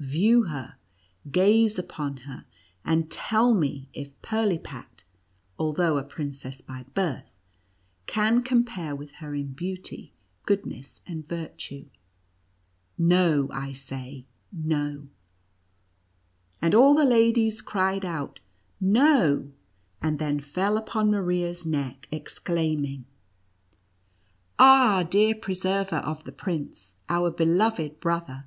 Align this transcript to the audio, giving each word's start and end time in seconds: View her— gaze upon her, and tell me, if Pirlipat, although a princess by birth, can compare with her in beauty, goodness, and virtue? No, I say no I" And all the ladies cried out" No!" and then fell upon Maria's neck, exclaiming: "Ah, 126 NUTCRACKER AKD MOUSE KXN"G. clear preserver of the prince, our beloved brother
View 0.00 0.42
her— 0.48 0.74
gaze 1.30 1.78
upon 1.78 2.18
her, 2.28 2.44
and 2.84 3.10
tell 3.10 3.54
me, 3.54 3.88
if 3.94 4.20
Pirlipat, 4.20 5.02
although 5.58 5.96
a 5.96 6.02
princess 6.02 6.60
by 6.60 6.82
birth, 6.92 7.38
can 8.04 8.42
compare 8.42 8.94
with 8.94 9.12
her 9.12 9.34
in 9.34 9.54
beauty, 9.54 10.12
goodness, 10.44 11.00
and 11.06 11.26
virtue? 11.26 11.86
No, 12.98 13.48
I 13.50 13.72
say 13.72 14.26
no 14.52 15.08
I" 15.08 16.66
And 16.66 16.74
all 16.74 16.94
the 16.94 17.06
ladies 17.06 17.62
cried 17.62 18.04
out" 18.04 18.40
No!" 19.02 19.50
and 20.02 20.18
then 20.18 20.38
fell 20.38 20.76
upon 20.76 21.10
Maria's 21.10 21.64
neck, 21.64 22.06
exclaiming: 22.12 23.06
"Ah, 24.58 24.96
126 24.98 24.98
NUTCRACKER 24.98 24.98
AKD 24.98 24.98
MOUSE 24.98 25.06
KXN"G. 25.06 25.40
clear 25.40 25.40
preserver 25.40 26.06
of 26.20 26.24
the 26.24 26.32
prince, 26.32 26.94
our 27.08 27.30
beloved 27.30 27.98
brother 28.00 28.44